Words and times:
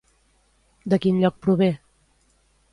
De 0.93 0.99
quin 1.05 1.21
lloc 1.25 1.37
prové? 1.45 1.71